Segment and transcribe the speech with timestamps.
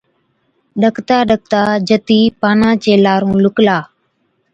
[0.81, 3.77] ڏڪتا ڏڪتا جتِي پانان چي لارُون لُڪلا۔